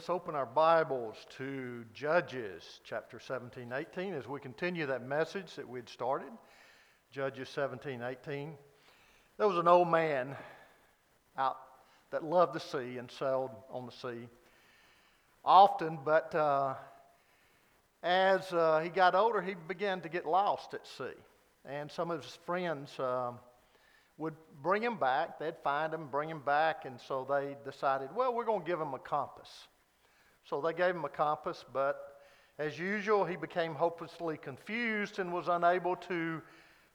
[0.00, 5.68] let's open our Bibles to Judges chapter 17, 18 as we continue that message that
[5.68, 6.30] we'd started.
[7.12, 8.54] Judges 17, 18.
[9.36, 10.34] There was an old man
[11.36, 11.58] out
[12.12, 14.26] that loved the sea and sailed on the sea
[15.44, 16.76] often, but uh,
[18.02, 21.20] as uh, he got older, he began to get lost at sea.
[21.66, 23.32] And some of his friends uh,
[24.16, 25.38] would bring him back.
[25.38, 28.80] They'd find him, bring him back, and so they decided, well, we're going to give
[28.80, 29.68] him a compass.
[30.48, 32.16] So they gave him a compass, but
[32.58, 36.42] as usual, he became hopelessly confused and was unable to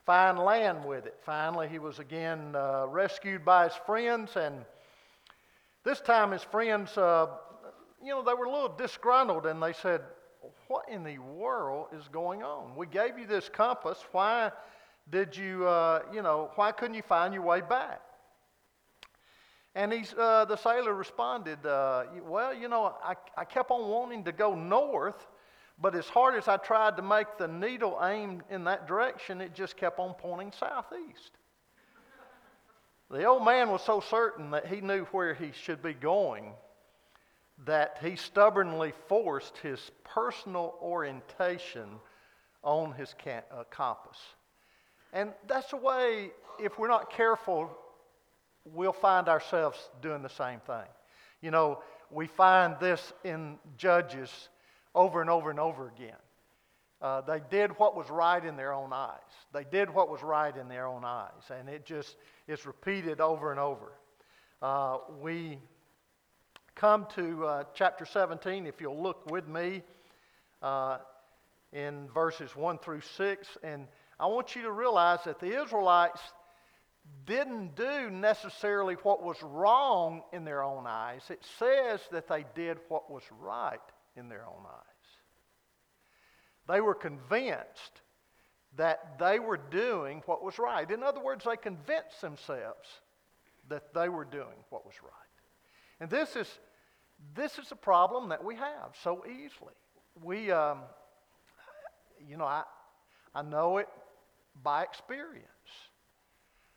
[0.04, 1.18] find land with it.
[1.24, 4.64] Finally, he was again uh, rescued by his friends, and
[5.84, 7.26] this time his friends, uh,
[8.02, 10.00] you know, they were a little disgruntled and they said,
[10.68, 12.76] What in the world is going on?
[12.76, 13.98] We gave you this compass.
[14.12, 14.52] Why
[15.10, 18.00] did you, uh, you know, why couldn't you find your way back?
[19.76, 24.24] And he's, uh, the sailor responded, uh, Well, you know, I, I kept on wanting
[24.24, 25.26] to go north,
[25.78, 29.54] but as hard as I tried to make the needle aim in that direction, it
[29.54, 31.32] just kept on pointing southeast.
[33.10, 36.54] the old man was so certain that he knew where he should be going
[37.66, 41.88] that he stubbornly forced his personal orientation
[42.62, 44.18] on his uh, compass.
[45.12, 47.70] And that's the way, if we're not careful,
[48.72, 50.86] we'll find ourselves doing the same thing.
[51.40, 54.30] You know, we find this in Judges
[54.94, 56.16] over and over and over again.
[57.02, 59.18] Uh, they did what was right in their own eyes.
[59.52, 61.50] They did what was right in their own eyes.
[61.50, 62.16] And it just
[62.48, 63.92] is repeated over and over.
[64.62, 65.58] Uh, we
[66.74, 69.82] come to uh, chapter 17, if you'll look with me
[70.62, 70.98] uh,
[71.72, 73.48] in verses 1 through 6.
[73.62, 73.86] And
[74.18, 76.20] I want you to realize that the Israelites
[77.26, 81.22] didn't do necessarily what was wrong in their own eyes.
[81.28, 83.80] It says that they did what was right
[84.16, 84.82] in their own eyes.
[86.68, 88.00] They were convinced
[88.76, 90.88] that they were doing what was right.
[90.90, 92.88] In other words, they convinced themselves
[93.68, 95.12] that they were doing what was right.
[96.00, 96.48] And this is,
[97.34, 99.74] this is a problem that we have so easily.
[100.22, 100.80] We, um,
[102.26, 102.64] you know, I,
[103.34, 103.88] I know it
[104.62, 105.46] by experience.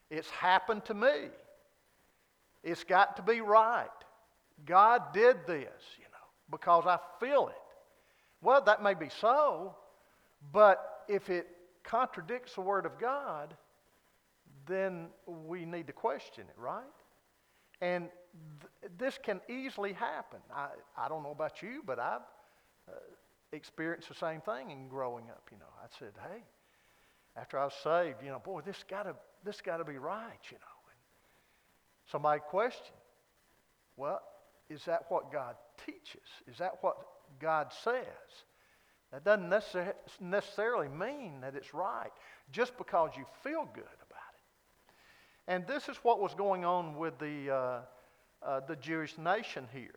[0.09, 1.29] It's happened to me.
[2.63, 3.87] It's got to be right.
[4.65, 7.55] God did this, you know, because I feel it.
[8.41, 9.75] Well, that may be so,
[10.51, 11.47] but if it
[11.83, 13.55] contradicts the Word of God,
[14.67, 16.83] then we need to question it, right?
[17.81, 18.09] And
[18.81, 20.39] th- this can easily happen.
[20.53, 22.21] I, I don't know about you, but I've
[22.87, 22.93] uh,
[23.51, 25.43] experienced the same thing in growing up.
[25.51, 26.43] You know, I said, hey,
[27.35, 30.39] after I was saved, you know, boy, this got to this got to be right,
[30.51, 30.79] you know.
[32.13, 32.95] And my question
[33.99, 34.21] well,
[34.69, 35.55] is that what God
[35.85, 36.23] teaches?
[36.49, 36.95] Is that what
[37.39, 38.05] God says?
[39.11, 39.49] That doesn't
[40.21, 42.11] necessarily mean that it's right
[42.51, 45.51] just because you feel good about it.
[45.51, 47.79] And this is what was going on with the, uh,
[48.41, 49.95] uh, the Jewish nation here.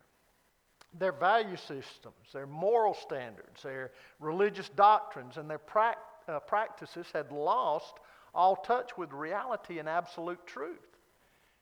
[0.98, 7.30] Their value systems, their moral standards, their religious doctrines, and their pra- uh, practices had
[7.30, 7.94] lost
[8.34, 10.78] all touch with reality and absolute truth.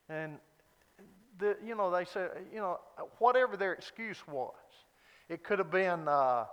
[0.09, 0.39] And,
[1.39, 2.79] the, you know, they said, you know,
[3.19, 4.55] whatever their excuse was,
[5.29, 6.45] it could have been, uh,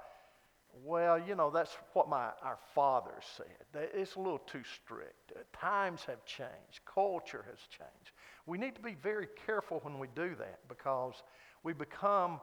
[0.84, 3.90] well, you know, that's what my, our fathers said.
[3.94, 5.34] It's a little too strict.
[5.36, 8.12] Uh, times have changed, culture has changed.
[8.46, 11.16] We need to be very careful when we do that because
[11.64, 12.40] we become,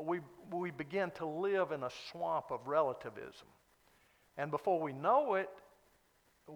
[0.00, 0.20] we,
[0.52, 3.48] we begin to live in a swamp of relativism.
[4.36, 5.48] And before we know it,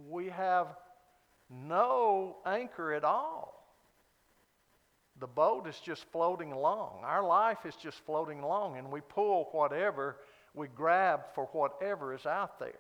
[0.09, 0.69] we have
[1.51, 3.63] no anchor at all.
[5.21, 7.01] The boat is just floating along.
[7.05, 10.17] Our life is just floating along, and we pull whatever,
[10.55, 12.73] we grab for whatever is out there.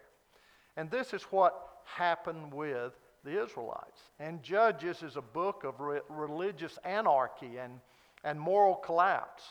[0.76, 2.92] And this is what happened with
[3.24, 4.00] the Israelites.
[4.18, 7.78] And Judges is a book of re- religious anarchy and,
[8.24, 9.44] and moral collapse.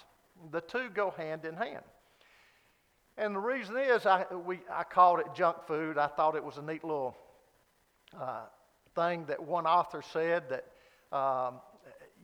[0.51, 1.83] The two go hand in hand.
[3.17, 5.97] And the reason is, I, we, I called it junk food.
[5.97, 7.15] I thought it was a neat little
[8.19, 8.41] uh,
[8.95, 10.65] thing that one author said that,
[11.15, 11.55] um,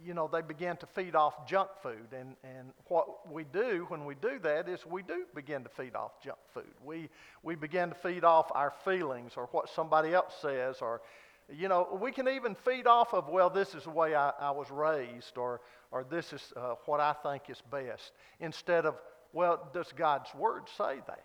[0.03, 2.13] you know, they began to feed off junk food.
[2.17, 5.95] And, and what we do when we do that is we do begin to feed
[5.95, 6.73] off junk food.
[6.83, 7.09] We,
[7.43, 11.01] we begin to feed off our feelings or what somebody else says or,
[11.49, 14.51] you know, we can even feed off of, well, this is the way I, I
[14.51, 15.61] was raised or,
[15.91, 18.95] or this is uh, what I think is best instead of,
[19.33, 21.23] well, does God's Word say that?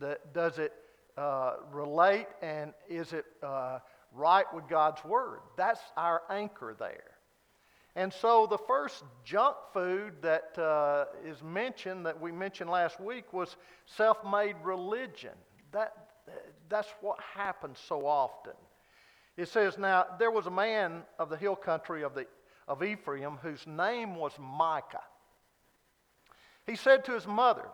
[0.00, 0.72] that does it
[1.16, 3.78] uh, relate and is it uh,
[4.14, 5.40] right with God's Word?
[5.56, 7.12] That's our anchor there.
[7.94, 13.32] And so the first junk food that uh, is mentioned, that we mentioned last week,
[13.32, 15.32] was self made religion.
[15.72, 15.92] That,
[16.68, 18.54] that's what happens so often.
[19.36, 22.26] It says, Now, there was a man of the hill country of, the,
[22.66, 25.02] of Ephraim whose name was Micah.
[26.66, 27.68] He said to his mother,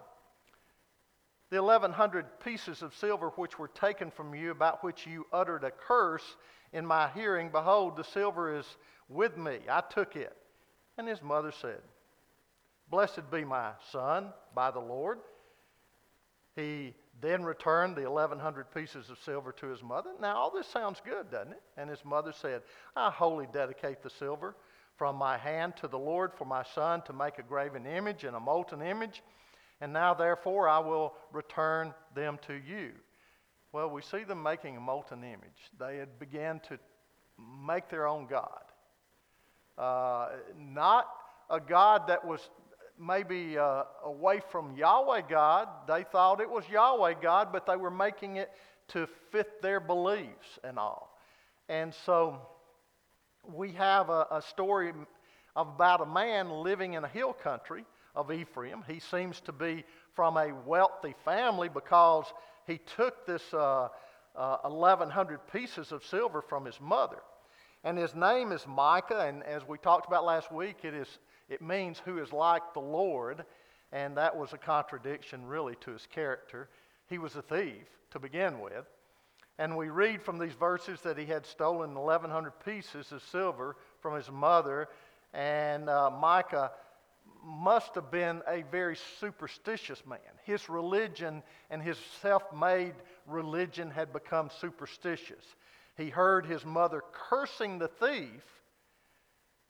[1.50, 5.70] The 1100 pieces of silver which were taken from you, about which you uttered a
[5.70, 6.36] curse
[6.72, 8.66] in my hearing, behold, the silver is
[9.08, 9.60] with me.
[9.68, 10.36] I took it.
[10.98, 11.80] And his mother said,
[12.90, 15.18] Blessed be my son by the Lord.
[16.56, 20.10] He then returned the 1,100 pieces of silver to his mother.
[20.20, 21.62] Now, all this sounds good, doesn't it?
[21.76, 22.62] And his mother said,
[22.96, 24.54] I wholly dedicate the silver
[24.96, 28.34] from my hand to the Lord for my son to make a graven image and
[28.34, 29.22] a molten image.
[29.80, 32.90] And now, therefore, I will return them to you.
[33.72, 35.70] Well, we see them making a molten image.
[35.78, 36.78] They had began to
[37.64, 38.62] make their own God.
[39.76, 41.06] Uh, not
[41.50, 42.40] a God that was
[42.98, 45.68] maybe uh, away from Yahweh God.
[45.86, 48.50] They thought it was Yahweh God, but they were making it
[48.88, 51.16] to fit their beliefs and all.
[51.68, 52.40] And so
[53.44, 54.92] we have a, a story
[55.54, 57.84] about a man living in a hill country
[58.14, 58.84] of Ephraim.
[58.86, 59.84] He seems to be
[60.14, 62.26] from a wealthy family because
[62.66, 63.88] he took this uh,
[64.36, 67.18] uh, 1,100 pieces of silver from his mother.
[67.84, 71.18] And his name is Micah, and as we talked about last week, it, is,
[71.48, 73.44] it means who is like the Lord,
[73.92, 76.68] and that was a contradiction really to his character.
[77.08, 78.84] He was a thief to begin with.
[79.58, 84.14] And we read from these verses that he had stolen 1,100 pieces of silver from
[84.14, 84.88] his mother,
[85.32, 86.70] and uh, Micah
[87.48, 90.18] must have been a very superstitious man.
[90.44, 92.94] His religion and his self made
[93.26, 95.44] religion had become superstitious
[95.98, 98.44] he heard his mother cursing the thief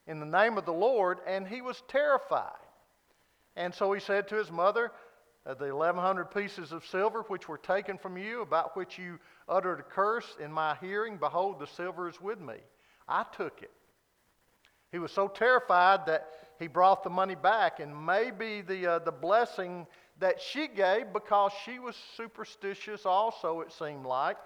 [0.07, 2.53] in the name of the Lord, and he was terrified.
[3.57, 4.93] And so he said to his mother,
[5.45, 9.83] The 1,100 pieces of silver which were taken from you, about which you uttered a
[9.83, 12.57] curse in my hearing, behold, the silver is with me.
[13.09, 13.73] I took it.
[14.93, 16.29] He was so terrified that
[16.59, 19.87] he brought the money back, and maybe the, uh, the blessing
[20.19, 24.37] that she gave, because she was superstitious also, it seemed like,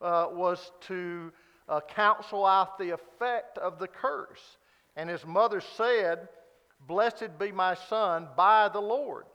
[0.00, 1.32] uh, was to
[1.68, 4.58] uh, counsel out the effect of the curse.
[4.96, 6.28] And his mother said,
[6.86, 9.26] Blessed be my son by the Lord.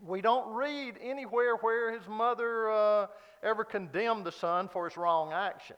[0.00, 3.06] We don't read anywhere where his mother uh,
[3.42, 5.76] ever condemned the son for his wrong action.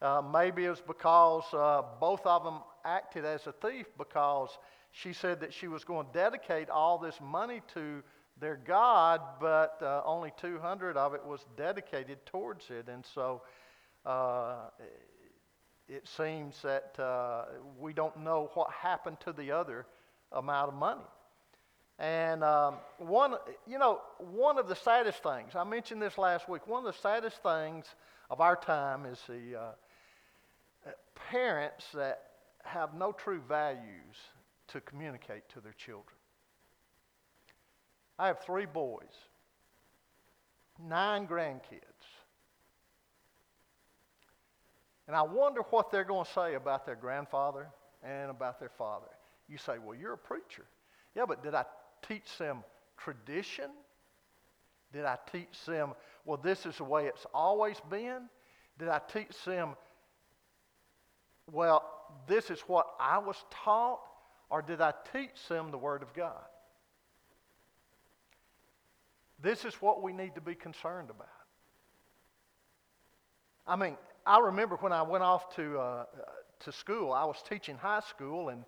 [0.00, 4.58] Uh, maybe it was because uh, both of them acted as a thief because
[4.92, 8.02] she said that she was going to dedicate all this money to
[8.40, 12.88] their God, but uh, only 200 of it was dedicated towards it.
[12.88, 13.42] And so
[14.06, 14.70] uh,
[15.88, 17.44] it seems that uh,
[17.78, 19.86] we don't know what happened to the other
[20.32, 21.00] amount of money.
[21.98, 23.34] And um, one,
[23.66, 27.00] you know, one of the saddest things, I mentioned this last week, one of the
[27.00, 27.86] saddest things
[28.30, 30.90] of our time is the uh,
[31.30, 32.27] parents that
[32.64, 34.16] have no true values
[34.68, 36.16] to communicate to their children.
[38.18, 39.14] I have three boys,
[40.78, 41.82] nine grandkids.
[45.06, 47.68] And I wonder what they're going to say about their grandfather
[48.02, 49.06] and about their father.
[49.48, 50.64] You say, well, you're a preacher.
[51.16, 51.64] Yeah, but did I
[52.06, 52.62] teach them
[52.98, 53.70] tradition?
[54.92, 58.28] Did I teach them, well, this is the way it's always been?
[58.78, 59.76] Did I teach them,
[61.52, 61.84] well,
[62.26, 64.00] this is what I was taught?
[64.50, 66.44] Or did I teach them the Word of God?
[69.40, 71.28] This is what we need to be concerned about.
[73.66, 76.04] I mean, I remember when I went off to, uh,
[76.60, 78.64] to school, I was teaching high school and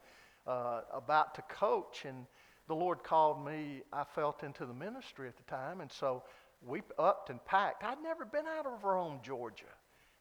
[0.47, 2.27] uh, about to coach, and
[2.69, 6.23] the Lord called me, I felt, into the ministry at the time, and so
[6.65, 7.83] we upped and packed.
[7.83, 9.65] I'd never been out of Rome, Georgia.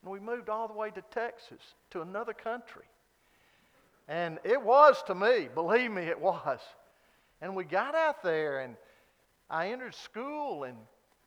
[0.03, 2.85] And we moved all the way to Texas, to another country.
[4.07, 6.59] And it was to me, believe me, it was.
[7.41, 8.75] And we got out there, and
[9.49, 10.77] I entered school and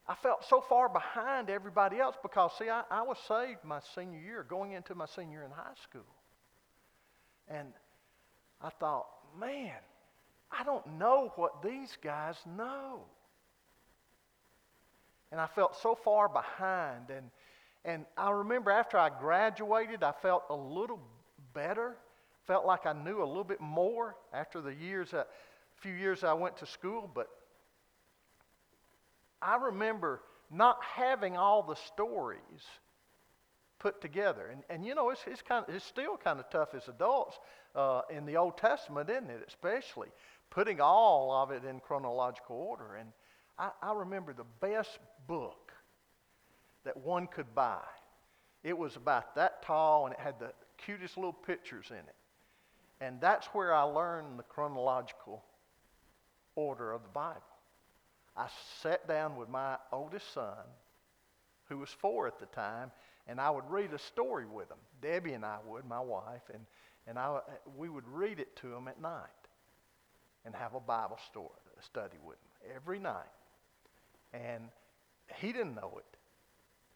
[0.08, 4.18] I felt so far behind everybody else because, see, I, I was saved my senior
[4.18, 6.02] year, going into my senior year in high school.
[7.48, 7.68] And
[8.60, 9.06] I thought,
[9.38, 9.76] man,
[10.50, 13.02] I don't know what these guys know.
[15.30, 17.10] And I felt so far behind.
[17.10, 17.30] And,
[17.84, 21.00] and I remember after I graduated, I felt a little
[21.52, 21.96] better,
[22.46, 25.26] felt like I knew a little bit more after the years, a
[25.76, 27.10] few years I went to school.
[27.12, 27.28] But
[29.40, 32.62] I remember not having all the stories
[33.80, 34.46] put together.
[34.52, 37.38] And, and you know, it's, it's, kind of, it's still kind of tough as adults
[37.74, 39.42] uh, in the Old Testament, isn't it?
[39.48, 40.08] Especially
[40.50, 42.94] putting all of it in chronological order.
[42.94, 43.08] And
[43.58, 45.61] I, I remember the best book
[46.84, 47.82] that one could buy.
[48.62, 52.14] It was about that tall and it had the cutest little pictures in it.
[53.00, 55.42] And that's where I learned the chronological
[56.54, 57.42] order of the Bible.
[58.36, 58.46] I
[58.82, 60.56] sat down with my oldest son,
[61.68, 62.90] who was four at the time,
[63.26, 64.78] and I would read a story with him.
[65.00, 66.64] Debbie and I would, my wife, and,
[67.06, 67.40] and I,
[67.76, 69.28] we would read it to him at night
[70.44, 71.48] and have a Bible story,
[71.78, 73.30] a study with him every night.
[74.32, 74.64] And
[75.36, 76.16] he didn't know it,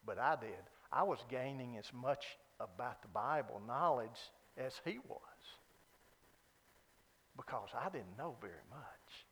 [0.07, 0.49] but I did.
[0.91, 2.25] I was gaining as much
[2.59, 5.19] about the Bible knowledge as he was
[7.35, 9.25] because I didn't know very much.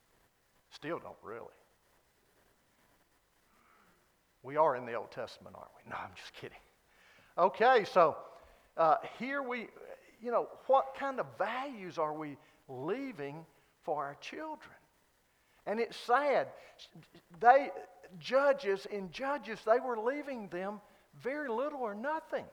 [0.69, 1.47] Still don't really.
[4.43, 5.89] We are in the Old Testament, aren't we?
[5.89, 6.57] No, I'm just kidding.
[7.37, 8.15] Okay, so
[8.77, 9.67] uh, here we,
[10.21, 12.37] you know, what kind of values are we
[12.69, 13.43] leaving
[13.83, 14.75] for our children?
[15.65, 16.47] And it's sad.
[17.39, 17.71] They,
[18.19, 20.81] judges, in judges, they were leaving them
[21.21, 22.45] very little or nothing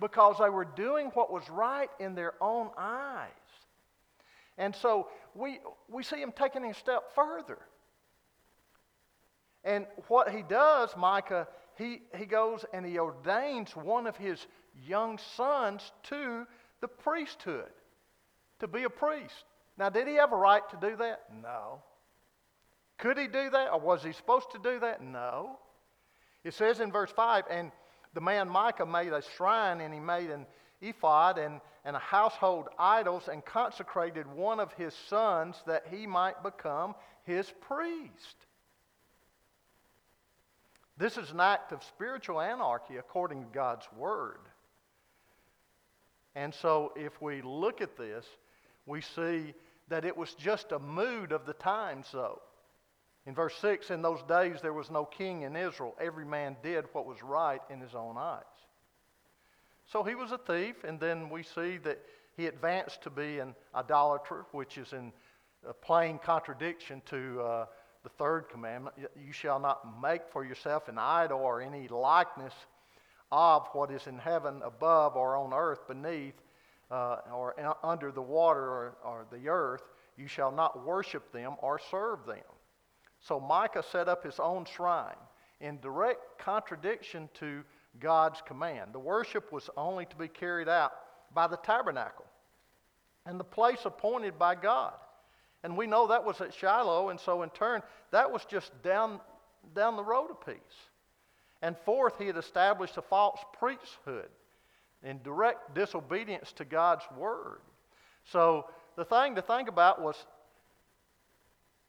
[0.00, 3.30] because they were doing what was right in their own eyes.
[4.58, 7.58] And so we, we see him taking a step further.
[9.64, 14.46] And what he does, Micah, he, he goes and he ordains one of his
[14.86, 16.46] young sons to
[16.80, 17.70] the priesthood,
[18.60, 19.44] to be a priest.
[19.78, 21.22] Now, did he have a right to do that?
[21.42, 21.80] No.
[23.04, 25.02] Could he do that, or was he supposed to do that?
[25.02, 25.58] No.
[26.42, 27.70] It says in verse 5 and
[28.14, 30.46] the man Micah made a shrine, and he made an
[30.80, 36.42] ephod and, and a household idols, and consecrated one of his sons that he might
[36.42, 36.94] become
[37.24, 38.46] his priest.
[40.96, 44.48] This is an act of spiritual anarchy according to God's word.
[46.34, 48.24] And so, if we look at this,
[48.86, 49.52] we see
[49.88, 52.40] that it was just a mood of the times, though.
[53.26, 55.94] In verse 6, in those days there was no king in Israel.
[56.00, 58.42] Every man did what was right in his own eyes.
[59.86, 62.00] So he was a thief, and then we see that
[62.36, 65.12] he advanced to be an idolater, which is in
[65.66, 67.66] a plain contradiction to uh,
[68.02, 72.52] the third commandment you shall not make for yourself an idol or any likeness
[73.32, 76.34] of what is in heaven above or on earth beneath
[76.90, 79.82] uh, or under the water or, or the earth.
[80.16, 82.42] You shall not worship them or serve them.
[83.26, 85.16] So Micah set up his own shrine
[85.60, 87.62] in direct contradiction to
[87.98, 88.92] God's command.
[88.92, 90.92] The worship was only to be carried out
[91.32, 92.26] by the tabernacle
[93.24, 94.92] and the place appointed by God.
[95.62, 99.18] And we know that was at Shiloh, and so in turn, that was just down,
[99.74, 100.58] down the road a piece.
[101.62, 104.28] And fourth, he had established a false priesthood
[105.02, 107.60] in direct disobedience to God's word.
[108.24, 108.66] So
[108.96, 110.16] the thing to think about was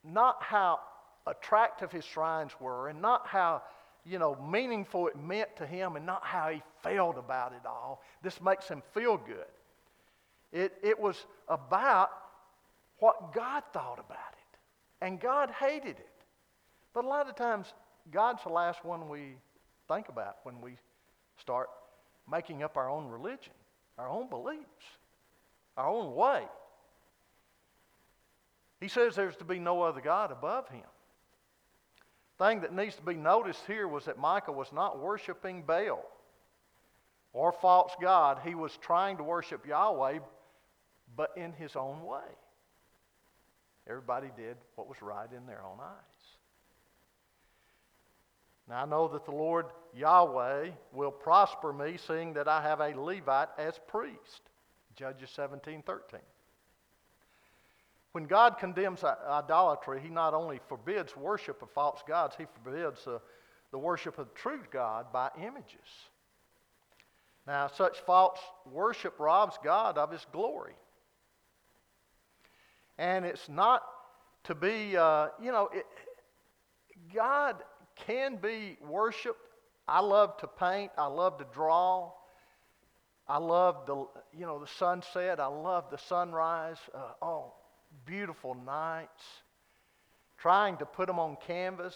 [0.06, 0.80] not how
[1.28, 3.62] attractive his shrines were and not how
[4.06, 8.02] you know meaningful it meant to him and not how he felt about it all
[8.22, 9.46] this makes him feel good
[10.56, 12.12] it, it was about
[13.00, 15.06] what God thought about it.
[15.06, 16.10] And God hated it.
[16.94, 17.74] But a lot of times,
[18.10, 19.36] God's the last one we
[19.90, 20.78] think about when we
[21.38, 21.68] start
[22.32, 23.54] making up our own religion,
[23.98, 24.64] our own beliefs,
[25.76, 26.44] our own way.
[28.80, 30.86] He says there's to be no other God above him.
[32.38, 36.04] Thing that needs to be noticed here was that Micah was not worshiping Baal
[37.32, 38.40] or false God.
[38.44, 40.20] He was trying to worship Yahweh,
[41.16, 42.28] but in his own way.
[43.88, 46.38] Everybody did what was right in their own eyes.
[48.68, 53.00] Now I know that the Lord Yahweh will prosper me, seeing that I have a
[53.00, 54.42] Levite as priest.
[54.96, 56.20] Judges 17 13.
[58.16, 63.20] When God condemns idolatry, He not only forbids worship of false gods, He forbids uh,
[63.72, 65.90] the worship of the true God by images.
[67.46, 68.40] Now, such false
[68.72, 70.76] worship robs God of His glory.
[72.98, 73.84] And it's not
[74.46, 75.86] to be, uh, you know, it,
[77.14, 77.58] God
[77.98, 79.42] can be worshiped.
[79.90, 80.94] I love to paint.
[80.98, 82.14] I love to draw.
[83.28, 85.42] I love the, you know, the sunset.
[85.42, 86.78] I love the sunrise.
[86.94, 87.52] Uh, oh,
[88.06, 89.24] beautiful nights.
[90.38, 91.96] Trying to put them on canvas.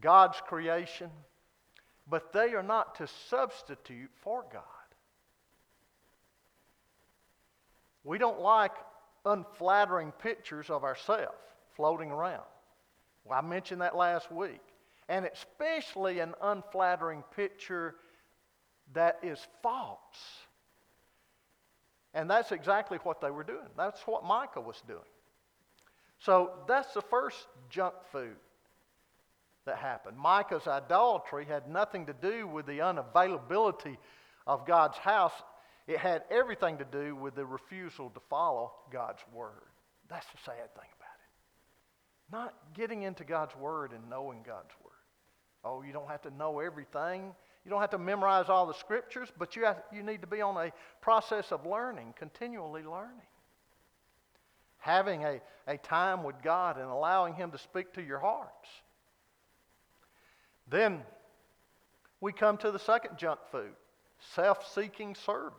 [0.00, 1.10] God's creation.
[2.08, 4.62] But they are not to substitute for God.
[8.04, 8.72] We don't like
[9.24, 11.36] unflattering pictures of ourselves
[11.76, 12.42] floating around.
[13.24, 14.60] Well, I mentioned that last week.
[15.08, 17.96] And especially an unflattering picture
[18.94, 19.98] that is false.
[22.14, 23.68] And that's exactly what they were doing.
[23.76, 25.00] That's what Micah was doing.
[26.18, 28.36] So that's the first junk food
[29.64, 30.16] that happened.
[30.18, 33.96] Micah's idolatry had nothing to do with the unavailability
[34.46, 35.32] of God's house,
[35.86, 39.70] it had everything to do with the refusal to follow God's word.
[40.08, 42.32] That's the sad thing about it.
[42.32, 44.92] Not getting into God's word and knowing God's word.
[45.64, 47.34] Oh, you don't have to know everything.
[47.64, 50.40] You don't have to memorize all the scriptures, but you, have, you need to be
[50.40, 53.26] on a process of learning, continually learning.
[54.78, 58.68] Having a, a time with God and allowing Him to speak to your hearts.
[60.68, 61.02] Then
[62.20, 63.74] we come to the second junk food
[64.34, 65.52] self seeking service.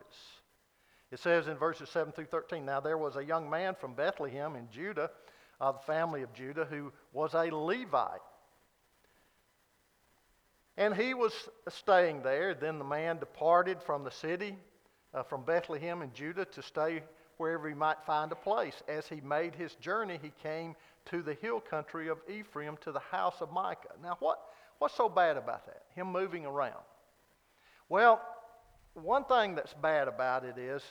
[1.12, 4.56] It says in verses 7 through 13 Now there was a young man from Bethlehem
[4.56, 5.12] in Judah,
[5.60, 8.20] of the family of Judah, who was a Levite.
[10.78, 11.34] And he was
[11.70, 12.56] staying there.
[12.56, 14.58] Then the man departed from the city,
[15.14, 17.04] uh, from Bethlehem in Judah, to stay
[17.38, 18.82] wherever he might find a place.
[18.88, 20.76] As he made his journey, he came
[21.06, 23.94] to the hill country of Ephraim, to the house of Micah.
[24.02, 24.40] Now, what,
[24.80, 25.84] what's so bad about that?
[25.96, 26.84] Him moving around.
[27.90, 28.22] Well,
[28.94, 30.82] one thing that's bad about it is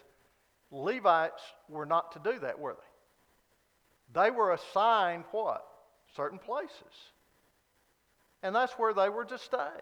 [0.70, 4.20] Levites were not to do that, were they?
[4.20, 5.64] They were assigned what?
[6.16, 7.11] Certain places.
[8.42, 9.80] And that's where they were to stay.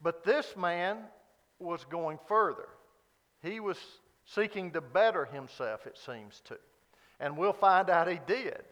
[0.00, 0.98] But this man
[1.58, 2.68] was going further.
[3.42, 3.78] He was
[4.24, 6.58] seeking to better himself, it seems to.
[7.20, 8.62] And we'll find out he did.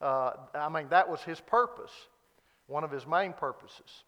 [0.00, 1.92] Uh, I mean, that was his purpose,
[2.66, 4.04] one of his main purposes.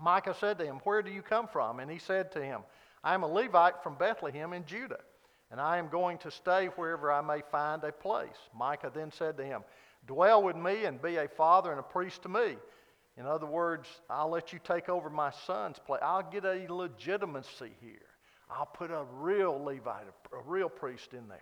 [0.00, 1.80] Micah said to him, Where do you come from?
[1.80, 2.60] And he said to him,
[3.04, 5.00] I am a Levite from Bethlehem in Judah,
[5.50, 8.28] and I am going to stay wherever I may find a place.
[8.56, 9.62] Micah then said to him,
[10.06, 12.56] Dwell with me and be a father and a priest to me.
[13.16, 16.00] In other words, I'll let you take over my son's place.
[16.02, 17.98] I'll get a legitimacy here.
[18.50, 21.38] I'll put a real Levite, a real priest in there.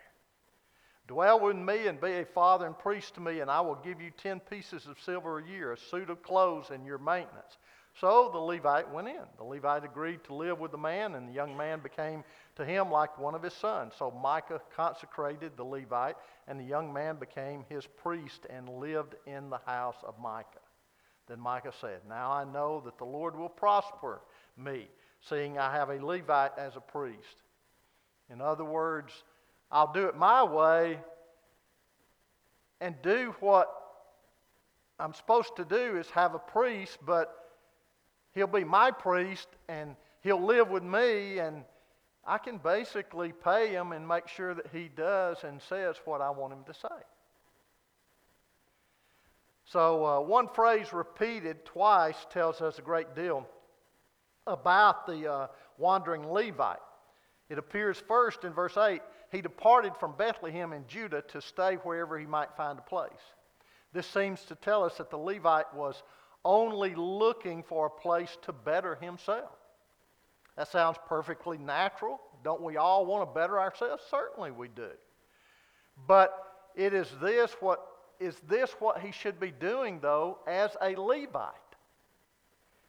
[1.07, 3.99] Dwell with me and be a father and priest to me, and I will give
[3.99, 7.57] you ten pieces of silver a year, a suit of clothes, and your maintenance.
[7.99, 9.25] So the Levite went in.
[9.37, 12.23] The Levite agreed to live with the man, and the young man became
[12.55, 13.93] to him like one of his sons.
[13.97, 16.15] So Micah consecrated the Levite,
[16.47, 20.60] and the young man became his priest and lived in the house of Micah.
[21.31, 24.19] Then Micah said, Now I know that the Lord will prosper
[24.57, 24.89] me,
[25.21, 27.41] seeing I have a Levite as a priest.
[28.29, 29.13] In other words,
[29.71, 30.99] I'll do it my way
[32.81, 33.71] and do what
[34.99, 37.33] I'm supposed to do is have a priest, but
[38.33, 41.63] He'll be my priest and he'll live with me, and
[42.25, 46.29] I can basically pay him and make sure that he does and says what I
[46.29, 47.03] want him to say.
[49.71, 53.47] So, uh, one phrase repeated twice tells us a great deal
[54.45, 56.79] about the uh, wandering Levite.
[57.49, 62.19] It appears first in verse 8 he departed from Bethlehem in Judah to stay wherever
[62.19, 63.11] he might find a place.
[63.93, 66.03] This seems to tell us that the Levite was
[66.43, 69.51] only looking for a place to better himself.
[70.57, 72.19] That sounds perfectly natural.
[72.43, 74.03] Don't we all want to better ourselves?
[74.11, 74.89] Certainly we do.
[76.07, 76.33] But
[76.75, 77.87] it is this what
[78.21, 81.55] is this what he should be doing though as a Levite?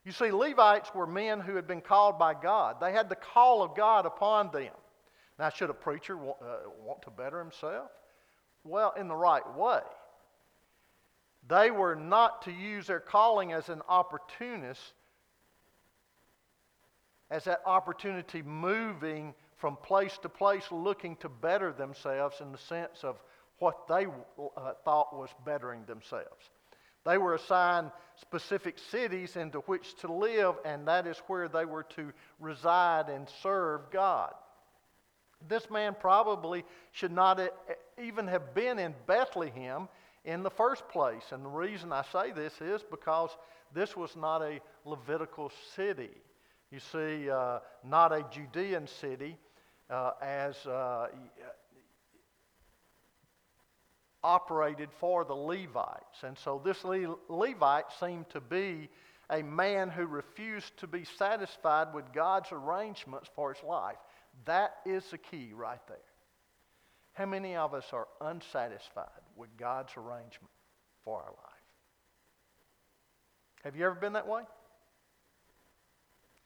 [0.05, 2.77] You see, Levites were men who had been called by God.
[2.79, 4.73] They had the call of God upon them.
[5.39, 7.89] Now, should a preacher want, uh, want to better himself?
[8.63, 9.81] Well, in the right way.
[11.47, 14.93] They were not to use their calling as an opportunist,
[17.31, 23.03] as that opportunity moving from place to place looking to better themselves in the sense
[23.03, 23.21] of
[23.59, 26.49] what they uh, thought was bettering themselves.
[27.05, 31.83] They were assigned specific cities into which to live, and that is where they were
[31.95, 34.33] to reside and serve God.
[35.47, 36.63] This man probably
[36.93, 37.41] should not
[38.01, 39.89] even have been in Bethlehem
[40.23, 41.23] in the first place.
[41.31, 43.31] And the reason I say this is because
[43.73, 46.11] this was not a Levitical city.
[46.71, 49.37] You see, uh, not a Judean city
[49.89, 51.07] uh, as uh,
[54.23, 56.23] operated for the Levites.
[56.23, 58.89] And so this Le- Levite seemed to be
[59.29, 63.97] a man who refused to be satisfied with God's arrangements for his life.
[64.45, 65.97] That is the key right there.
[67.13, 70.51] How many of us are unsatisfied with God's arrangement
[71.03, 71.53] for our life?
[73.63, 74.41] Have you ever been that way?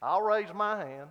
[0.00, 1.08] I'll raise my hand.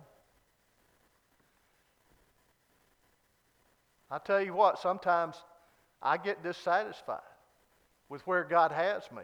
[4.10, 5.36] I tell you what, sometimes
[6.02, 7.20] I get dissatisfied
[8.08, 9.22] with where God has me.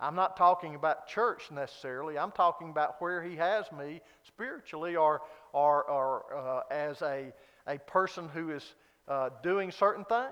[0.00, 2.18] I'm not talking about church necessarily.
[2.18, 5.20] I'm talking about where He has me spiritually or,
[5.52, 7.32] or, or uh, as a,
[7.66, 8.64] a person who is
[9.06, 10.30] uh, doing certain things.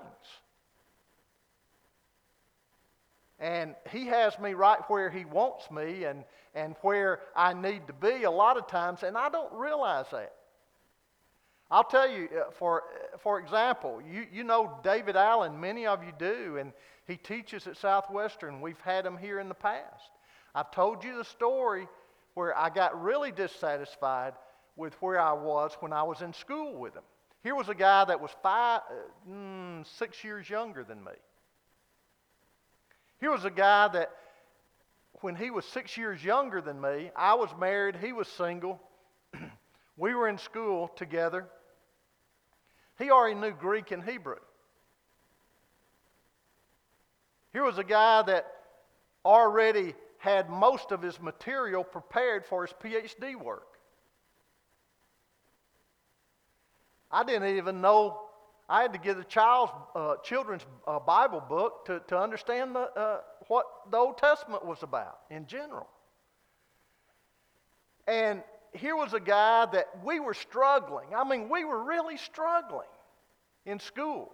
[3.39, 7.93] And He has me right where He wants me and, and where I need to
[7.93, 10.33] be a lot of times, and I don't realize that.
[11.71, 12.85] I'll tell you, uh, for,
[13.19, 16.73] for example, you, you know David Allen, many of you do, and
[17.07, 18.61] he teaches at Southwestern.
[18.61, 20.11] We've had him here in the past.
[20.55, 21.87] I've told you the story
[22.35, 24.33] where I got really dissatisfied
[24.77, 27.03] with where I was when I was in school with him.
[27.43, 31.13] Here was a guy that was five, uh, mm, six years younger than me.
[33.21, 34.11] Here was a guy that,
[35.21, 38.81] when he was six years younger than me, I was married, he was single.
[39.97, 41.47] we were in school together.
[42.99, 44.39] He already knew Greek and Hebrew.
[47.53, 48.47] Here was a guy that
[49.25, 53.79] already had most of his material prepared for his PhD work.
[57.11, 58.29] I didn't even know
[58.69, 62.81] I had to get a child's uh, children's uh, Bible book to, to understand the,
[62.81, 65.89] uh, what the Old Testament was about in general.
[68.07, 68.43] And
[68.79, 71.09] here was a guy that we were struggling.
[71.17, 72.89] I mean, we were really struggling
[73.67, 74.33] in school.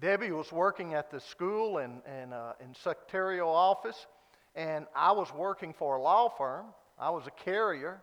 [0.00, 4.06] Debbie was working at the school and in, in, uh, in secretarial office,
[4.54, 6.66] and I was working for a law firm.
[6.98, 8.00] I was a carrier,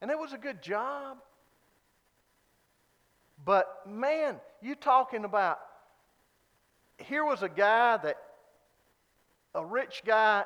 [0.00, 1.18] and it was a good job.
[3.44, 5.58] But man, you talking about
[6.98, 8.16] here was a guy that
[9.54, 10.44] a rich guy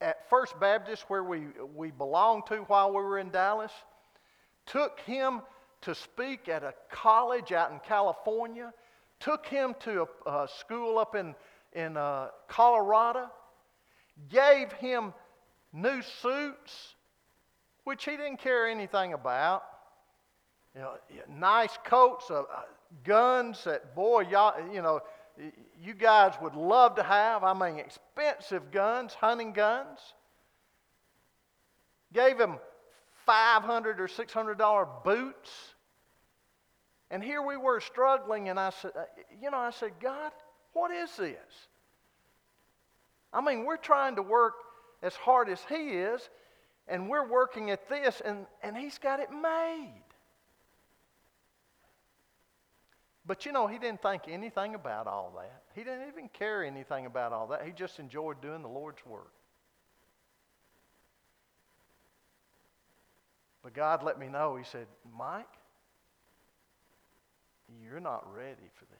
[0.00, 3.72] at First Baptist where we, we belonged to while we were in Dallas
[4.66, 5.40] took him
[5.82, 8.72] to speak at a college out in California,
[9.20, 11.34] took him to a, a school up in,
[11.72, 13.30] in uh, Colorado,
[14.28, 15.14] gave him
[15.72, 16.94] new suits,
[17.84, 19.62] which he didn't care anything about.
[20.74, 20.94] You know,
[21.30, 22.42] nice coats, uh,
[23.04, 25.00] guns that, boy, y'all, you know,
[25.82, 27.44] you guys would love to have.
[27.44, 29.98] I mean, expensive guns, hunting guns.
[32.12, 32.56] Gave him
[33.26, 35.50] 500 or $600 boots.
[37.10, 39.04] And here we were struggling, and I said, uh,
[39.40, 40.32] you know, I said, God,
[40.72, 41.68] what is this?
[43.32, 44.54] I mean, we're trying to work
[45.02, 46.28] as hard as He is,
[46.88, 50.02] and we're working at this, and, and He's got it made.
[53.26, 55.62] But you know, he didn't think anything about all that.
[55.74, 57.64] He didn't even care anything about all that.
[57.64, 59.32] He just enjoyed doing the Lord's work.
[63.64, 64.86] But God let me know, He said,
[65.18, 65.44] Mike,
[67.82, 68.96] you're not ready for this.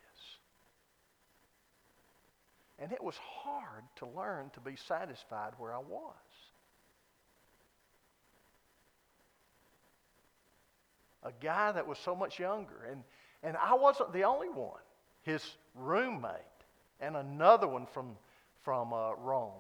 [2.80, 6.12] And it was hard to learn to be satisfied where I was.
[11.22, 12.88] A guy that was so much younger.
[12.90, 13.02] And
[13.46, 14.80] and I wasn't the only one.
[15.22, 15.42] His
[15.76, 16.32] roommate
[17.00, 18.16] and another one from,
[18.64, 19.52] from uh, Rome,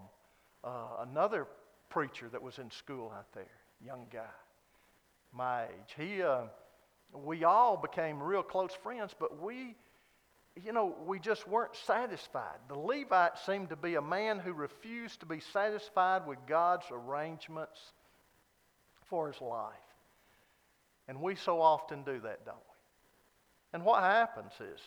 [0.64, 1.46] uh, another
[1.88, 3.46] preacher that was in school out there,
[3.80, 4.26] young guy,
[5.32, 5.94] my age.
[5.96, 6.42] He, uh,
[7.14, 9.76] we all became real close friends, but we,
[10.60, 12.58] you know, we just weren't satisfied.
[12.66, 17.78] The Levite seemed to be a man who refused to be satisfied with God's arrangements
[19.04, 19.74] for his life.
[21.06, 22.65] And we so often do that, don't we?
[23.72, 24.80] And what happens is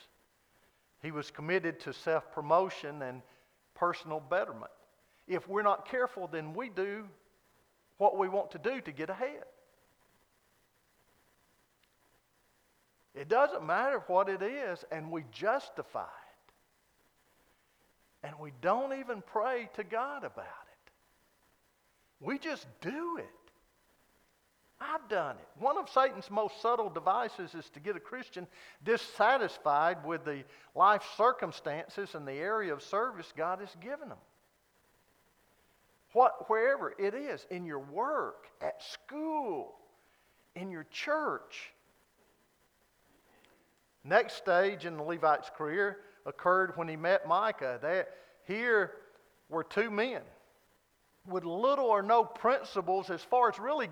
[1.01, 3.21] he was committed to self promotion and
[3.75, 4.71] personal betterment.
[5.27, 7.05] If we're not careful, then we do
[7.97, 9.43] what we want to do to get ahead.
[13.13, 16.53] It doesn't matter what it is, and we justify it.
[18.27, 20.91] And we don't even pray to God about it.
[22.19, 23.29] We just do it.
[24.81, 25.47] I've done it.
[25.61, 28.47] One of Satan's most subtle devices is to get a Christian
[28.83, 34.17] dissatisfied with the life circumstances and the area of service God has given them.
[36.13, 39.75] What, wherever it is, in your work, at school,
[40.55, 41.71] in your church.
[44.03, 47.79] Next stage in the Levite's career occurred when he met Micah.
[47.81, 48.03] They,
[48.47, 48.91] here
[49.49, 50.21] were two men
[51.27, 53.89] with little or no principles as far as really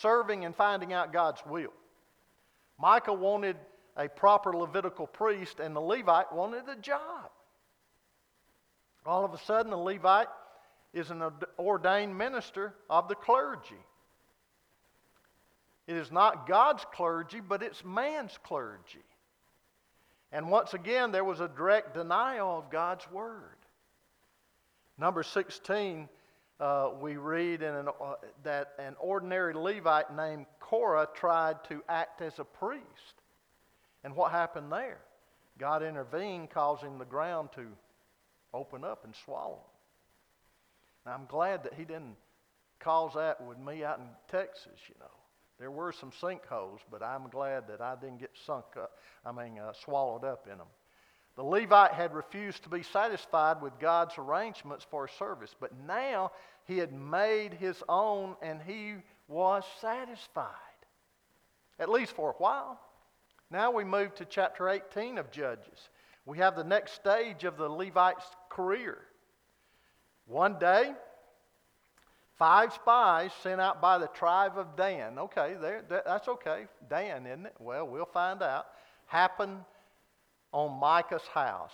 [0.00, 1.72] serving and finding out God's will.
[2.78, 3.56] Micah wanted
[3.96, 7.30] a proper Levitical priest, and the Levite wanted a job.
[9.04, 10.28] All of a sudden, the Levite
[10.94, 11.22] is an
[11.58, 13.74] ordained minister of the clergy.
[15.86, 19.04] It is not God's clergy, but it's man's clergy.
[20.30, 23.56] And once again, there was a direct denial of God's word.
[24.98, 26.08] Number 16,
[26.60, 32.38] uh, we read an, uh, that an ordinary Levite named Korah tried to act as
[32.38, 32.82] a priest.
[34.04, 34.98] And what happened there?
[35.58, 37.66] God intervened, causing the ground to
[38.54, 39.60] open up and swallow him.
[41.06, 42.16] Now, I'm glad that he didn't
[42.80, 45.06] cause that with me out in Texas, you know.
[45.58, 48.92] There were some sinkholes, but I'm glad that I didn't get sunk up,
[49.24, 50.68] I mean, uh, swallowed up in them.
[51.38, 56.32] The Levite had refused to be satisfied with God's arrangements for his service, but now
[56.64, 58.94] he had made his own and he
[59.28, 60.48] was satisfied,
[61.78, 62.80] at least for a while.
[63.52, 65.90] Now we move to chapter 18 of Judges.
[66.26, 68.98] We have the next stage of the Levite's career.
[70.26, 70.92] One day,
[72.36, 75.20] five spies sent out by the tribe of Dan.
[75.20, 75.54] Okay,
[75.88, 76.66] that's okay.
[76.90, 77.54] Dan, isn't it?
[77.60, 78.66] Well, we'll find out.
[79.06, 79.60] Happened
[80.52, 81.72] on Micah's house.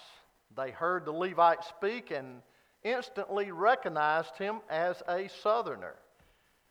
[0.57, 2.43] They heard the Levite speak and
[2.83, 5.97] instantly recognized him as a southerner.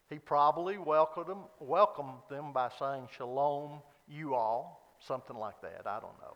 [0.09, 5.81] He probably welcomed them, welcomed them by saying, Shalom, you all something like that.
[5.85, 6.35] I don't know.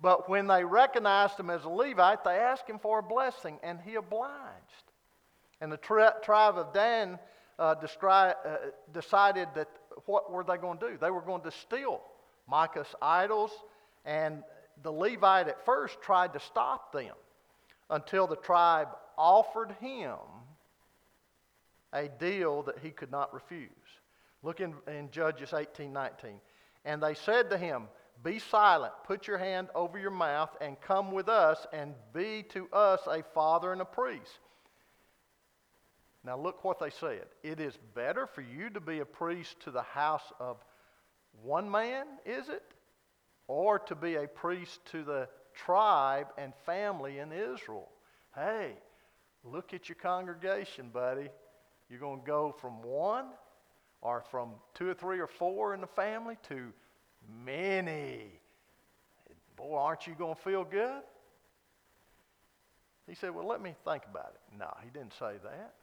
[0.00, 3.80] But when they recognized him as a Levite, they asked him for a blessing, and
[3.80, 4.30] he obliged.
[5.60, 7.18] And the tri- tribe of Dan
[7.58, 8.56] uh, descri- uh,
[8.92, 9.68] decided that
[10.06, 10.98] what were they going to do?
[11.00, 12.00] They were going to steal
[12.48, 13.52] Micah's idols,
[14.04, 14.42] and
[14.82, 17.14] the Levite at first tried to stop them
[17.90, 20.16] until the tribe offered him
[21.92, 23.68] a deal that he could not refuse.
[24.42, 26.40] Look in, in Judges 18 19.
[26.84, 27.84] And they said to him,
[28.24, 32.68] Be silent, put your hand over your mouth, and come with us, and be to
[32.72, 34.40] us a father and a priest.
[36.24, 37.26] Now, look what they said.
[37.42, 40.56] It is better for you to be a priest to the house of
[41.42, 42.62] one man, is it?
[43.54, 47.90] Or to be a priest to the tribe and family in Israel.
[48.34, 48.72] Hey,
[49.44, 51.28] look at your congregation, buddy.
[51.90, 53.26] You're going to go from one
[54.00, 56.72] or from two or three or four in the family to
[57.44, 58.22] many.
[59.56, 61.02] Boy, aren't you going to feel good?
[63.06, 64.58] He said, Well, let me think about it.
[64.58, 65.74] No, he didn't say that.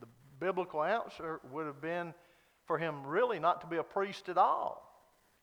[0.00, 0.06] The
[0.40, 2.14] biblical answer would have been
[2.64, 4.87] for him really not to be a priest at all.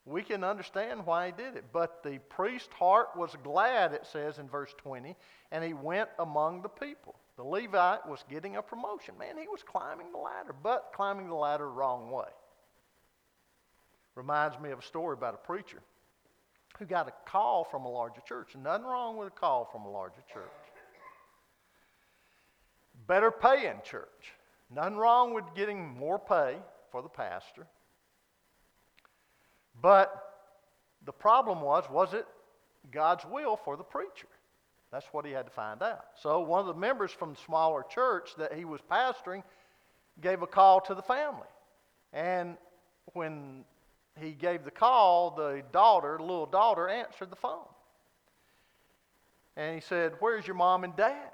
[0.05, 1.65] We can understand why he did it.
[1.73, 5.15] But the priest's heart was glad, it says in verse 20,
[5.51, 7.15] and he went among the people.
[7.37, 9.17] The Levite was getting a promotion.
[9.17, 12.29] Man, he was climbing the ladder, but climbing the ladder the wrong way.
[14.13, 15.81] Reminds me of a story about a preacher
[16.77, 18.55] who got a call from a larger church.
[18.55, 20.43] Nothing wrong with a call from a larger church.
[23.07, 24.33] Better paying church.
[24.73, 26.57] Nothing wrong with getting more pay
[26.91, 27.67] for the pastor.
[29.81, 30.33] But
[31.05, 32.25] the problem was, was it
[32.91, 34.27] God's will for the preacher?
[34.91, 36.05] That's what he had to find out.
[36.21, 39.43] So one of the members from the smaller church that he was pastoring
[40.21, 41.47] gave a call to the family.
[42.13, 42.57] And
[43.13, 43.65] when
[44.19, 47.67] he gave the call, the daughter, the little daughter, answered the phone.
[49.57, 51.31] And he said, Where's your mom and dad?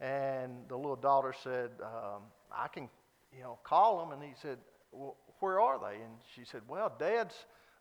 [0.00, 2.88] And the little daughter said, um, I can,
[3.36, 4.12] you know, call them.
[4.12, 4.58] And he said,
[4.92, 5.96] Well, where are they?
[5.96, 7.34] And she said, Well, dad's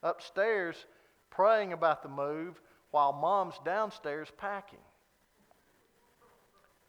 [0.03, 0.75] upstairs
[1.29, 4.79] praying about the move while mom's downstairs packing.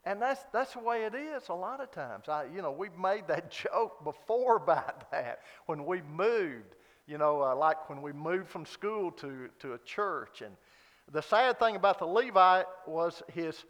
[0.05, 2.29] And that's, that's the way it is a lot of times.
[2.29, 6.77] I, you know, we've made that joke before about that when we moved,
[7.07, 10.41] you know, uh, like when we moved from school to, to a church.
[10.41, 10.57] And
[11.13, 13.65] the sad thing about the Levite was his,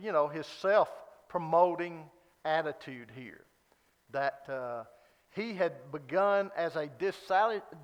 [0.00, 0.90] you know, his self
[1.28, 2.04] promoting
[2.44, 3.40] attitude here.
[4.10, 4.84] That uh,
[5.38, 6.90] he had begun as a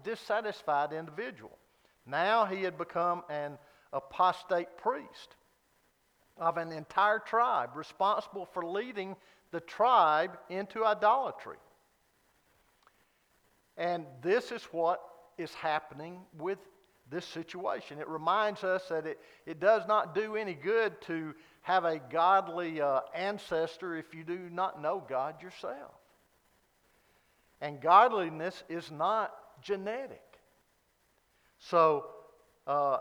[0.02, 1.56] dissatisfied individual.
[2.04, 3.58] Now he had become an
[3.92, 5.36] apostate priest
[6.36, 9.14] of an entire tribe responsible for leading
[9.52, 11.58] the tribe into idolatry.
[13.76, 15.00] And this is what
[15.38, 16.58] is happening with
[17.08, 18.00] this situation.
[18.00, 22.80] It reminds us that it, it does not do any good to have a godly
[22.80, 25.92] uh, ancestor if you do not know God yourself.
[27.60, 30.22] And godliness is not genetic.
[31.58, 32.06] So
[32.66, 32.98] uh,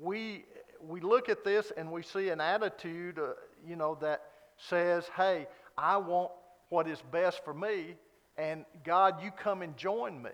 [0.00, 0.44] we
[0.80, 3.32] we look at this and we see an attitude, uh,
[3.66, 4.22] you know, that
[4.56, 6.30] says, hey, I want
[6.68, 7.96] what is best for me,
[8.38, 10.30] and God, you come and join me.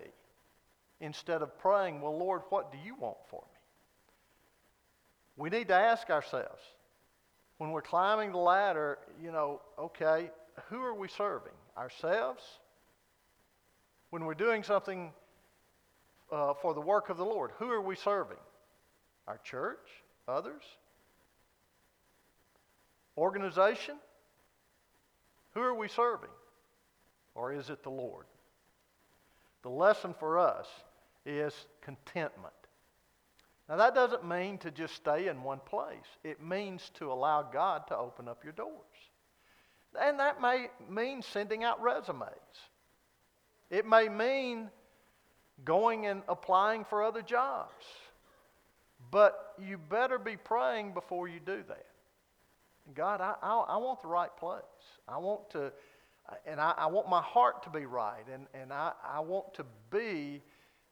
[0.99, 3.59] Instead of praying, well, Lord, what do you want for me?
[5.35, 6.61] We need to ask ourselves
[7.57, 10.31] when we're climbing the ladder, you know, okay,
[10.69, 11.53] who are we serving?
[11.77, 12.41] Ourselves?
[14.09, 15.11] When we're doing something
[16.31, 18.37] uh, for the work of the Lord, who are we serving?
[19.27, 19.87] Our church?
[20.27, 20.63] Others?
[23.17, 23.95] organization?
[25.53, 26.29] Who are we serving?
[27.35, 28.25] Or is it the Lord?
[29.63, 30.67] The lesson for us
[31.25, 32.53] is contentment.
[33.67, 37.87] Now, that doesn't mean to just stay in one place, it means to allow God
[37.87, 38.71] to open up your doors.
[39.99, 42.29] And that may mean sending out resumes,
[43.69, 44.69] it may mean
[45.65, 47.85] going and applying for other jobs.
[49.11, 51.85] But you better be praying before you do that.
[52.93, 54.61] God, I, I, I want the right place.
[55.07, 55.71] I want to,
[56.45, 59.65] and I, I, want my heart to be right, and, and I, I want to
[59.91, 60.41] be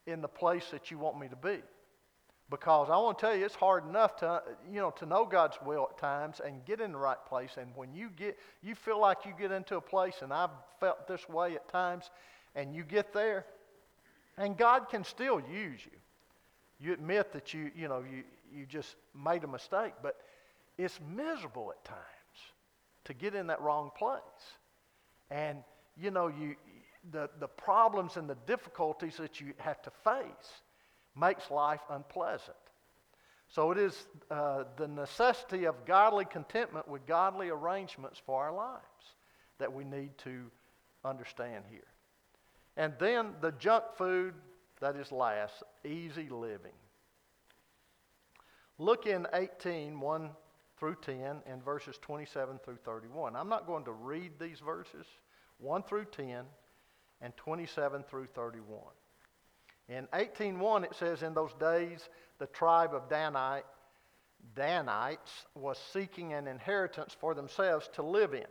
[0.05, 1.61] in the place that you want me to be.
[2.49, 5.57] Because I want to tell you, it's hard enough to, you know, to know God's
[5.65, 7.51] will at times and get in the right place.
[7.57, 11.07] And when you get, you feel like you get into a place, and I've felt
[11.07, 12.11] this way at times,
[12.55, 13.45] and you get there,
[14.37, 15.97] and God can still use you.
[16.79, 20.17] You admit that you, you know, you, you just made a mistake, but
[20.77, 21.99] it's miserable at times
[23.05, 24.19] to get in that wrong place.
[25.31, 25.59] And,
[25.97, 26.55] you know, you,
[27.11, 30.61] the, the problems and the difficulties that you have to face
[31.15, 32.57] makes life unpleasant.
[33.49, 38.81] So it is uh, the necessity of godly contentment with godly arrangements for our lives
[39.59, 40.51] that we need to
[41.05, 41.87] understand here.
[42.77, 44.33] And then the junk food
[44.81, 46.73] that is last, easy living.
[48.77, 50.29] Look in 18, 1
[50.77, 53.35] through 10, and verses 27 through 31.
[53.35, 55.05] I'm not going to read these verses,
[55.59, 56.43] 1 through 10,
[57.21, 58.81] and 27 through 31.
[59.87, 62.09] In 18.1 it says, In those days
[62.39, 63.65] the tribe of Danite,
[64.55, 68.45] Danites was seeking an inheritance for themselves to live in.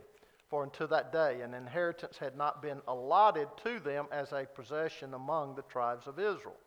[0.49, 5.13] For until that day an inheritance had not been allotted to them as a possession
[5.13, 6.57] among the tribes of Israel.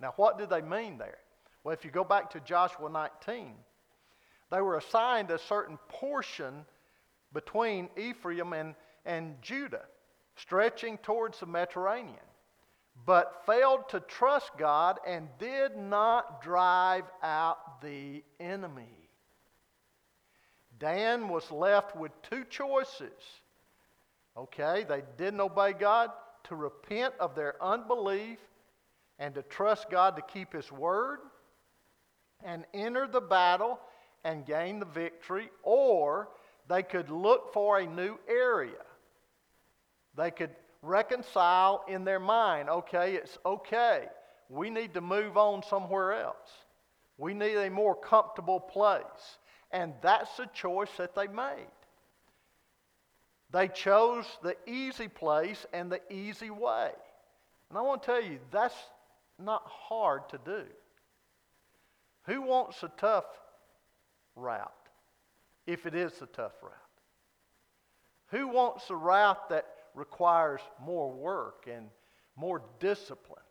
[0.00, 1.18] Now, what did they mean there?
[1.64, 3.54] Well, if you go back to Joshua 19,
[4.50, 6.64] they were assigned a certain portion
[7.32, 8.74] between Ephraim and,
[9.06, 9.84] and Judah,
[10.36, 12.16] stretching towards the Mediterranean,
[13.06, 19.01] but failed to trust God and did not drive out the enemy.
[20.82, 23.12] Dan was left with two choices.
[24.36, 26.10] Okay, they didn't obey God
[26.44, 28.40] to repent of their unbelief
[29.20, 31.20] and to trust God to keep His word
[32.44, 33.78] and enter the battle
[34.24, 36.30] and gain the victory, or
[36.68, 38.82] they could look for a new area.
[40.16, 40.50] They could
[40.82, 44.06] reconcile in their mind okay, it's okay.
[44.48, 46.50] We need to move on somewhere else.
[47.18, 49.38] We need a more comfortable place.
[49.72, 51.66] And that's the choice that they made.
[53.50, 56.90] They chose the easy place and the easy way.
[57.68, 58.74] And I want to tell you, that's
[59.38, 60.64] not hard to do.
[62.24, 63.24] Who wants a tough
[64.36, 64.72] route
[65.66, 66.72] if it is a tough route?
[68.28, 71.88] Who wants a route that requires more work and
[72.36, 73.42] more discipline?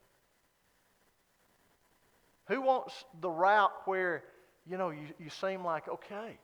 [2.46, 4.24] Who wants the route where,
[4.70, 6.38] you know, you, you seem like, okay,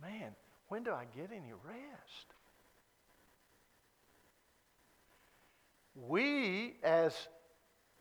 [0.00, 0.34] man,
[0.68, 2.26] when do I get any rest?
[5.94, 7.14] We, as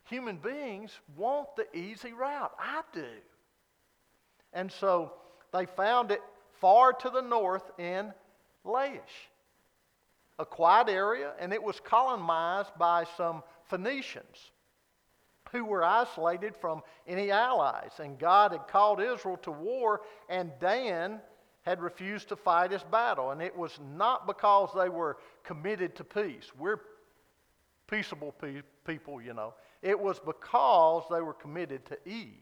[0.05, 2.51] human beings, want the easy route.
[2.59, 3.05] I do.
[4.53, 5.13] And so
[5.53, 6.21] they found it
[6.59, 8.13] far to the north in
[8.65, 8.99] Laish,
[10.39, 14.51] a quiet area, and it was colonized by some Phoenicians
[15.51, 17.91] who were isolated from any allies.
[17.99, 21.19] And God had called Israel to war, and Dan
[21.63, 23.31] had refused to fight his battle.
[23.31, 26.51] And it was not because they were committed to peace.
[26.57, 26.81] We're
[27.87, 29.53] peaceable pe- people, you know.
[29.81, 32.33] It was because they were committed to ease.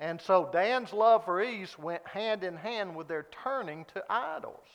[0.00, 4.68] And so Dan's love for ease went hand in hand with their turning to idols.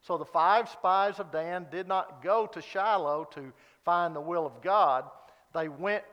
[0.00, 3.52] So the five spies of Dan did not go to Shiloh to
[3.84, 5.04] find the will of God.
[5.54, 6.04] They went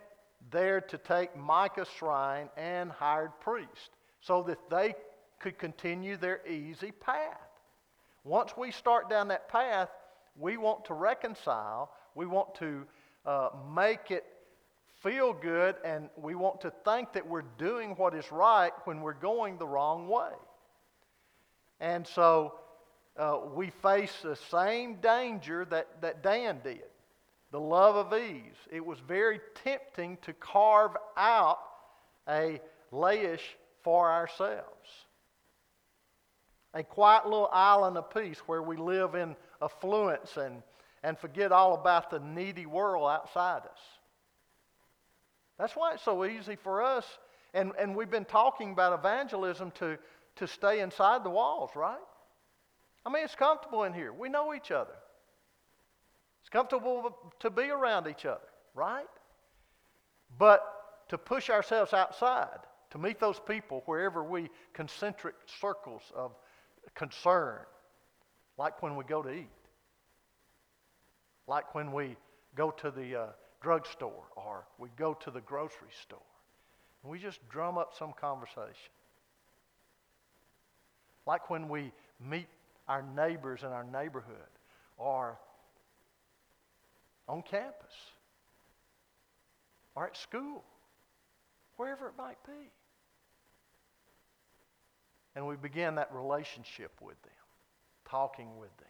[0.52, 3.90] there to take Micah's shrine and hired priests
[4.22, 4.96] so that they
[5.40, 7.38] could continue their easy path.
[8.24, 9.90] Once we start down that path,
[10.38, 12.86] we want to reconcile, we want to
[13.26, 14.26] uh, make it
[15.02, 19.14] feel good, and we want to think that we're doing what is right when we're
[19.14, 20.32] going the wrong way.
[21.80, 22.56] And so
[23.18, 26.84] uh, we face the same danger that, that Dan did
[27.52, 28.56] the love of ease.
[28.72, 31.60] It was very tempting to carve out
[32.28, 33.42] a Laish
[33.84, 34.66] for ourselves.
[36.74, 40.62] A quiet little island of peace where we live in affluence and,
[41.04, 43.80] and forget all about the needy world outside us.
[45.58, 47.06] That's why it's so easy for us.
[47.54, 49.98] And, and we've been talking about evangelism to,
[50.36, 51.98] to stay inside the walls, right?
[53.06, 54.14] I mean, it's comfortable in here.
[54.14, 54.94] We know each other.
[56.42, 59.08] It's comfortable to be around each other, right?
[60.38, 60.62] But
[61.10, 62.60] to push ourselves outside,
[62.92, 66.32] to meet those people wherever we concentric circles of
[66.96, 67.60] concern,
[68.58, 69.48] like when we go to eat,
[71.48, 72.16] like when we
[72.56, 73.26] go to the uh,
[73.62, 76.20] drugstore or we go to the grocery store.
[77.04, 78.92] And we just drum up some conversation.
[81.26, 82.48] Like when we meet
[82.88, 84.50] our neighbors in our neighborhood
[84.98, 85.40] or
[87.30, 87.94] on campus
[89.96, 90.64] or at school,
[91.78, 92.72] wherever it might be.
[95.36, 97.32] And we begin that relationship with them,
[98.10, 98.88] talking with them,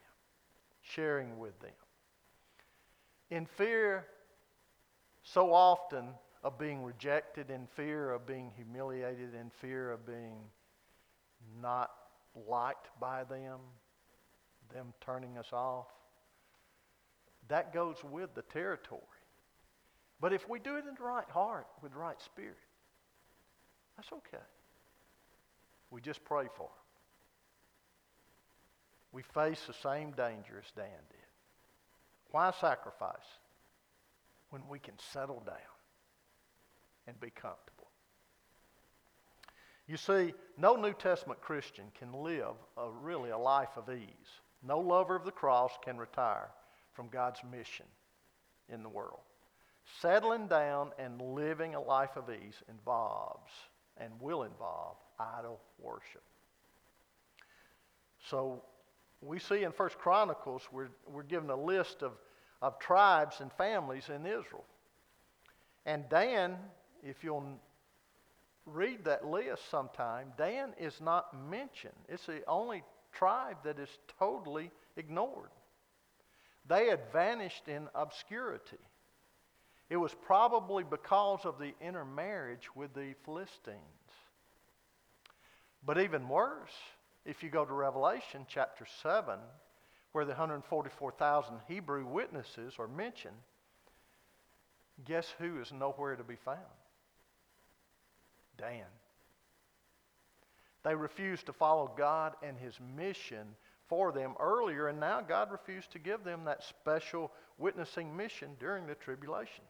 [0.82, 1.72] sharing with them.
[3.30, 4.06] In fear,
[5.22, 6.06] so often,
[6.44, 10.38] of being rejected, in fear of being humiliated, in fear of being
[11.62, 11.92] not
[12.48, 13.60] liked by them,
[14.74, 15.88] them turning us off.
[17.50, 19.02] That goes with the territory.
[20.22, 22.58] But if we do it in the right heart, with the right spirit,
[23.96, 24.44] that's okay.
[25.92, 26.86] We just pray for them.
[29.12, 31.20] We face the same danger as Dan did.
[32.32, 33.18] Why sacrifice
[34.52, 35.56] when we can settle down
[37.08, 37.88] and be comfortable?
[39.88, 44.30] You see, no New Testament Christian can live a, really a life of ease.
[44.62, 46.50] No lover of the cross can retire
[46.94, 47.86] from God's mission
[48.72, 49.20] in the world.
[50.02, 53.52] Settling down and living a life of ease involves
[53.98, 56.24] and will involve idol worship.
[58.30, 58.62] So
[59.22, 62.14] we see in First Chronicles, we're, we're given a list of,
[62.62, 64.66] of tribes and families in Israel.
[65.86, 66.58] And Dan,
[67.04, 67.60] if you'll
[68.66, 71.94] read that list sometime, Dan is not mentioned.
[72.08, 75.50] It's the only tribe that is totally ignored.
[76.70, 78.78] They had vanished in obscurity.
[79.90, 83.80] It was probably because of the intermarriage with the Philistines.
[85.84, 86.76] But even worse,
[87.26, 89.40] if you go to Revelation chapter 7,
[90.12, 93.34] where the 144,000 Hebrew witnesses are mentioned,
[95.06, 96.60] guess who is nowhere to be found?
[98.60, 98.86] Dan.
[100.84, 103.56] They refused to follow God and His mission
[103.90, 108.86] for them earlier, and now God refused to give them that special witnessing mission during
[108.86, 109.64] the tribulation.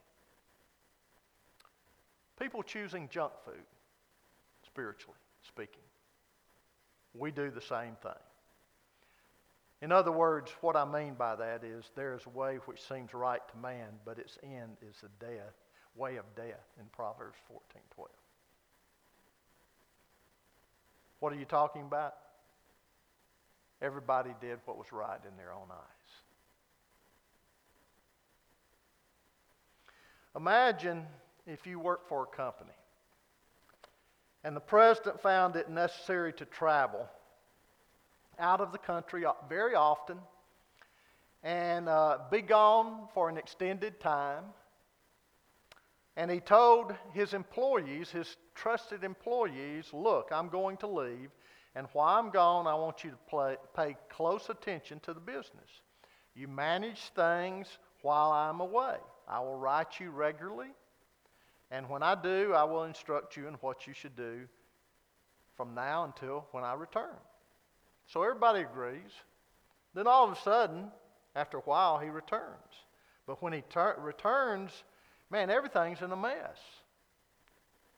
[2.38, 3.66] People choosing junk food,
[4.66, 5.18] spiritually
[5.48, 5.82] speaking.
[7.14, 8.12] We do the same thing.
[9.82, 13.14] In other words, what I mean by that is there is a way which seems
[13.14, 15.56] right to man, but its end is the death,
[15.96, 18.10] way of death in Proverbs 14:12.
[21.20, 22.16] What are you talking about?
[23.82, 26.12] Everybody did what was right in their own eyes.
[30.36, 31.06] Imagine
[31.48, 32.72] if you work for a company
[34.44, 37.08] and the president found it necessary to travel
[38.38, 40.18] out of the country very often
[41.44, 44.44] and uh, be gone for an extended time.
[46.16, 51.30] And he told his employees, his trusted employees, look, I'm going to leave,
[51.76, 55.70] and while I'm gone, I want you to play, pay close attention to the business.
[56.36, 57.68] You manage things
[58.02, 58.98] while I'm away.
[59.28, 60.70] I will write you regularly,
[61.72, 64.42] and when I do, I will instruct you in what you should do
[65.56, 67.18] from now until when I return.
[68.08, 69.12] So everybody agrees.
[69.94, 70.88] Then all of a sudden,
[71.36, 72.86] after a while, he returns.
[73.28, 74.72] But when he ter- returns,
[75.30, 76.58] man, everything's in a mess.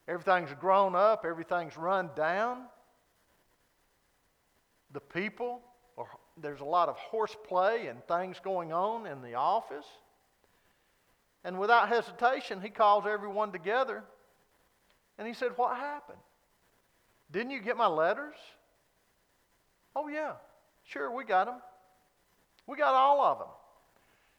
[0.06, 2.64] Everything's grown up, everything's run down.
[4.92, 5.60] The people,
[5.96, 9.86] or there's a lot of horseplay and things going on in the office.
[11.44, 14.04] And without hesitation, he calls everyone together
[15.18, 16.18] and he said, What happened?
[17.30, 18.36] Didn't you get my letters?
[19.96, 20.32] Oh, yeah.
[20.84, 21.56] Sure, we got them.
[22.66, 23.48] We got all of them.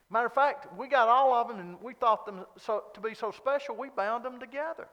[0.10, 3.16] Matter of fact, we got all of them and we thought them so, to be
[3.16, 4.88] so special, we bound them together.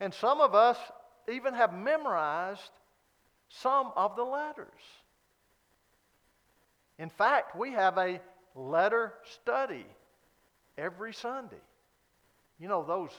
[0.00, 0.76] And some of us
[1.32, 2.70] even have memorized
[3.60, 4.68] some of the letters.
[6.98, 8.20] In fact, we have a
[8.54, 9.86] letter study
[10.78, 11.60] every Sunday.
[12.58, 13.10] You know, those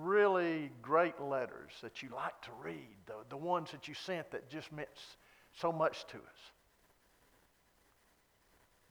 [0.00, 4.48] really great letters that you like to read, the, the ones that you sent that
[4.48, 4.88] just meant
[5.58, 6.52] so much to us.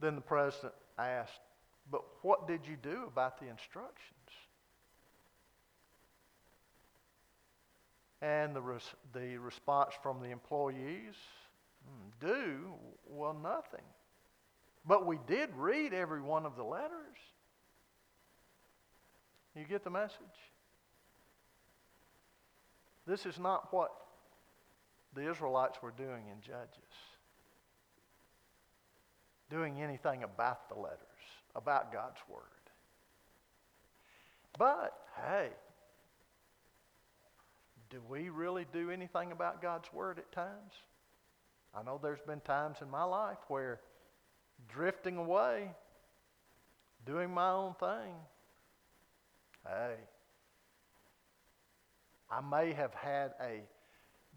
[0.00, 1.40] Then the president asked,
[1.90, 4.23] But what did you do about the instructions?
[8.24, 11.14] And the, res- the response from the employees
[11.84, 12.72] "Hmm, do,
[13.06, 13.84] well, nothing.
[14.86, 17.18] But we did read every one of the letters.
[19.54, 20.16] You get the message?
[23.06, 23.90] This is not what
[25.14, 26.94] the Israelites were doing in Judges.
[29.50, 30.98] Doing anything about the letters,
[31.54, 32.40] about God's Word.
[34.58, 34.96] But,
[35.26, 35.50] hey,
[37.94, 40.72] do we really do anything about God's Word at times?
[41.72, 43.78] I know there's been times in my life where
[44.68, 45.70] drifting away,
[47.06, 48.14] doing my own thing,
[49.64, 49.94] hey,
[52.28, 53.60] I may have had a.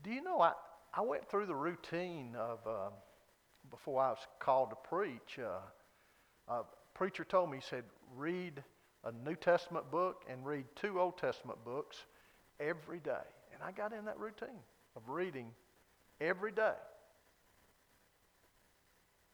[0.03, 0.53] Do you know, I,
[0.93, 2.89] I went through the routine of, uh,
[3.71, 5.39] before I was called to preach.
[5.39, 5.61] Uh,
[6.47, 6.61] a
[6.93, 7.85] preacher told me, he said,
[8.15, 8.63] read
[9.03, 11.97] a New Testament book and read two Old Testament books
[12.59, 13.25] every day.
[13.57, 14.61] And I got in that routine
[14.95, 15.47] of reading
[16.21, 16.73] every day.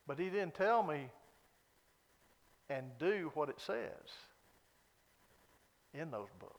[0.07, 1.09] But he didn't tell me
[2.69, 4.09] and do what it says
[5.93, 6.53] in those books.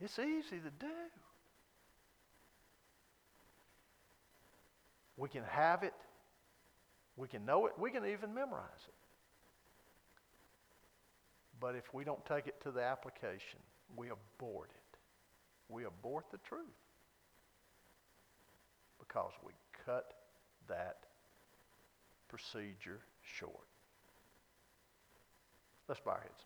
[0.00, 0.86] It's easy to do.
[5.16, 5.94] We can have it,
[7.16, 9.03] we can know it, we can even memorize it.
[11.64, 13.58] But if we don't take it to the application,
[13.96, 14.98] we abort it.
[15.70, 16.60] We abort the truth
[18.98, 19.54] because we
[19.86, 20.12] cut
[20.68, 21.06] that
[22.28, 23.66] procedure short.
[25.88, 26.44] Let's bow our heads.